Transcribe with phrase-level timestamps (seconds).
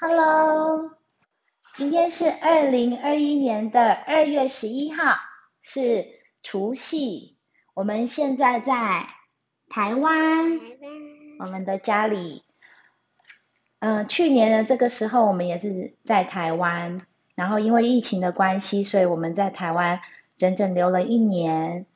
[0.00, 0.92] Hello，
[1.74, 5.16] 今天是二零二一年的二月十一号，
[5.60, 6.06] 是
[6.40, 7.36] 除夕。
[7.74, 9.08] 我们现在在
[9.68, 10.60] 台湾，
[11.40, 12.44] 我们的家里。
[13.80, 17.00] 嗯，去年的这个时候，我们也是在台湾，
[17.34, 19.98] 然后因为疫情的关系，所以我们在台湾
[20.36, 21.86] 整整留了一年。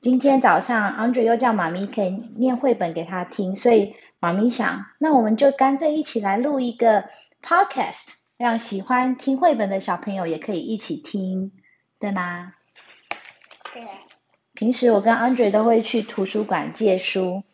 [0.00, 7.04] 今天早上，Andre 又叫妈咪可以念绘本给他听，所以妈咪想，那我们就干脆一起来录一个
[7.42, 11.52] podcast，让喜欢听绘本的小朋友也可以一起听，
[11.98, 12.54] 对吗？
[13.72, 13.82] 对。
[14.54, 17.44] 平时我跟 Andre 都会去图书馆借书，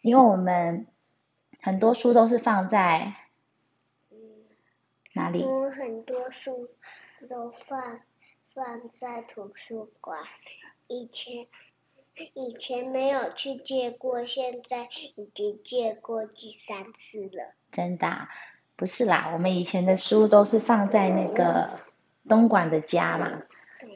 [0.00, 0.86] 因为我们。
[1.64, 3.14] 很多书都是放在
[5.12, 5.44] 哪里？
[5.44, 6.68] 我很多书
[7.30, 8.00] 都放
[8.52, 10.18] 放在图书馆。
[10.88, 11.46] 以前
[12.34, 17.54] 以前没有去借过，现在已经借过第三次了。
[17.70, 18.26] 真的？
[18.82, 21.78] 不是啦，我们以前的书都是放在那个
[22.28, 23.30] 东莞的家嘛。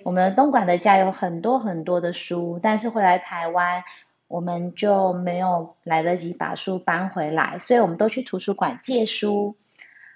[0.05, 3.83] 我们的东莞的家有很多很多的书，但是回来台湾。
[4.29, 9.57] 我们就没有来得及把书搬回来，所以我们都去图书馆借书，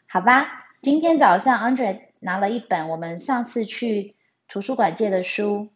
[0.07, 0.69] 好吧？
[0.83, 4.15] 今天早上 Andre 拿了一本我们上次去
[4.47, 5.71] 图书馆借的书，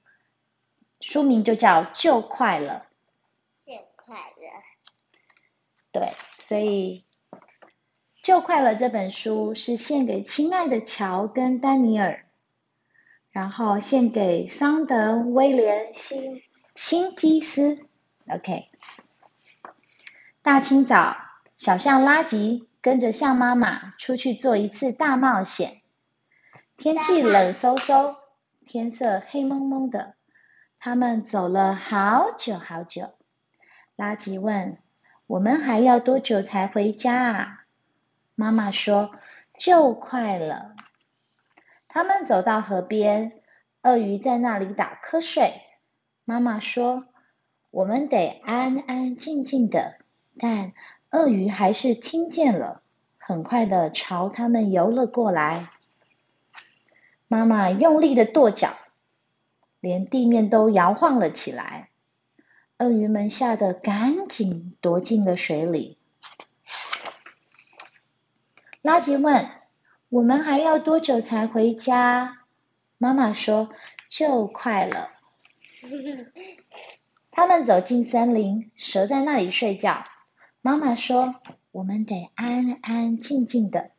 [1.00, 2.86] 书名就叫《就快了》。
[3.66, 4.62] 就快了。
[5.90, 7.04] 对，所以
[8.24, 12.24] 《就快乐》这本书是献给亲爱的乔跟丹尼尔，
[13.30, 16.42] 然后献给桑德、威廉、辛
[16.74, 17.80] 辛基斯。
[18.26, 18.70] OK，
[20.40, 21.18] 大清早，
[21.58, 25.82] 小象拉吉跟着象妈妈出去做一次大冒险。
[26.78, 28.16] 天气冷飕飕，
[28.64, 30.14] 天色黑蒙蒙的，
[30.78, 33.10] 他们走了好久好久。
[33.96, 34.78] 拉吉问
[35.28, 37.60] ：“我们还要多久才回家啊？”
[38.34, 39.12] 妈妈说
[39.58, 40.74] ：“就快了。”
[41.88, 43.40] 他们走到河边，
[43.82, 45.60] 鳄鱼在那里打瞌睡。
[46.24, 47.06] 妈妈说。
[47.70, 49.96] 我们得安安静静的，
[50.38, 50.74] 但
[51.10, 52.82] 鳄鱼还是听见了，
[53.18, 55.70] 很快的朝他们游了过来。
[57.26, 58.74] 妈妈用力的跺脚，
[59.80, 61.88] 连地面都摇晃了起来。
[62.78, 65.98] 鳄鱼们吓得赶紧躲进了水里。
[68.84, 69.48] 拉吉问
[70.10, 72.40] ：“我们还要多久才回家？”
[72.98, 73.70] 妈妈说
[74.10, 75.08] ：“就快了。”
[77.32, 80.04] 他们走进森林，蛇在那里睡觉。
[80.60, 81.36] 妈妈说
[81.72, 83.90] ：“我们得安安静静的。”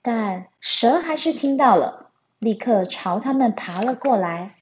[0.00, 4.54] 但蛇还是听到了，立刻朝他们爬了过来。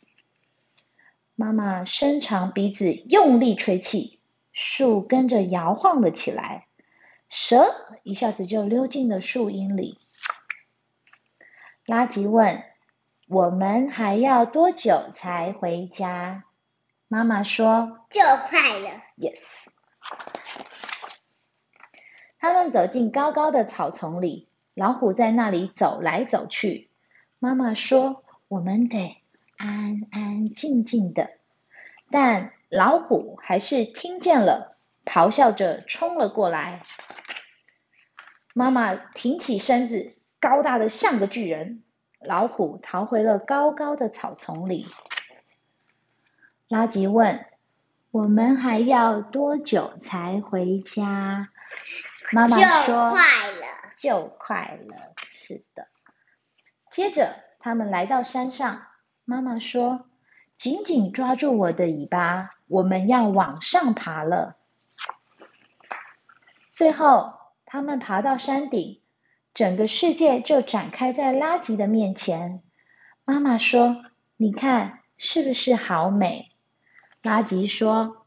[1.36, 4.18] 妈妈伸长鼻子，用力吹气，
[4.52, 6.66] 树跟着摇晃了起来。
[7.34, 7.64] 蛇
[8.02, 9.98] 一下子就溜进了树荫里。
[11.86, 12.62] 拉吉问
[13.26, 16.44] ：“我们还要多久才回家？”
[17.08, 19.40] 妈妈说：“就快了。” Yes。
[22.38, 26.90] 他们走进高高的草丛里，老虎在那里走来走去。
[27.38, 29.16] 妈妈说：“我们得
[29.56, 31.30] 安安静静的。”
[32.12, 34.76] 但老虎还是听见了，
[35.06, 36.84] 咆哮着冲了过来。
[38.54, 41.82] 妈妈挺起身子，高大的像个巨人。
[42.20, 44.86] 老虎逃回了高高的草丛里。
[46.68, 47.44] 拉吉问
[48.12, 51.48] ：“我们还要多久才回家？”
[52.32, 53.20] 妈妈说：“快
[53.50, 55.88] 了，就快了。”是的。
[56.90, 58.82] 接着，他们来到山上。
[59.24, 60.06] 妈妈说
[60.56, 64.56] ：“紧紧抓住我的尾巴，我们要往上爬了。”
[66.70, 67.34] 最后，
[67.72, 69.00] 他们爬到山顶，
[69.54, 72.62] 整个世界就展开在拉吉的面前。
[73.24, 74.04] 妈妈说
[74.36, 76.52] ：“你看，是不是好美？”
[77.24, 78.26] 拉吉说：“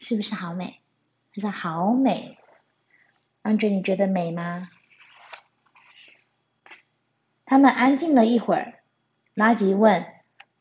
[0.00, 0.80] 是不是好美？”
[1.36, 2.38] 他说：“好美。”
[3.42, 4.70] 安哲，你觉得美吗？
[7.44, 8.80] 他们安静了一会儿。
[9.34, 10.06] 拉吉问：“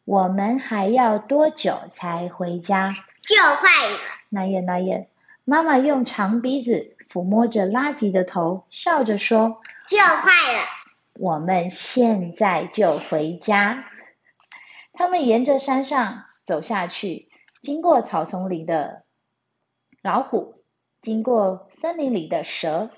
[0.04, 2.90] 我们还要多久才回家？”
[3.24, 3.98] 就快了。
[4.28, 5.10] 那也那也。
[5.46, 10.68] 妈妈用长鼻子抚摸着拉吉的头，笑着说：“就快了。”
[11.20, 13.86] 我们现在就回家。
[14.94, 16.26] 他们沿着山上。
[16.44, 17.30] 走下去，
[17.62, 19.04] 经过草丛里的
[20.02, 20.64] 老虎，
[21.02, 22.90] 经过森林里的蛇，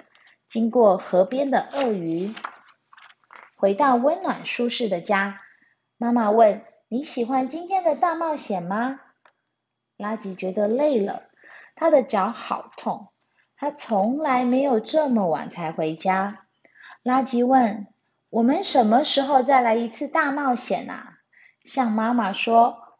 [0.47, 2.33] 经过河边的鳄鱼，
[3.57, 5.41] 回到温暖舒适的家。
[5.97, 9.01] 妈妈问：“你喜欢今天的大冒险吗？”
[9.97, 11.23] 拉吉觉得累了，
[11.75, 13.09] 他的脚好痛，
[13.55, 16.45] 他从来没有这么晚才回家。
[17.01, 17.87] 拉吉问
[18.29, 21.17] ：“我们什么时候再来一次大冒险啊？”
[21.63, 22.97] 向妈妈说：“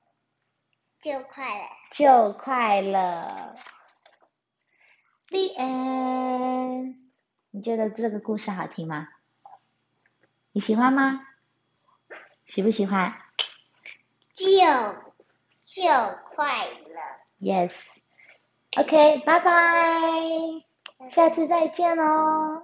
[1.02, 3.56] 就快了。”就快了。
[5.30, 6.96] The end。
[7.52, 9.10] 你觉得这个故事好听吗？
[10.52, 11.26] 你喜欢吗？
[12.46, 13.14] 喜不喜欢？
[14.36, 14.46] 就
[15.62, 15.84] 就
[16.36, 17.20] 快了。
[17.40, 18.03] Yes。
[18.78, 19.52] OK，拜拜。
[21.10, 22.64] 下次再见哦。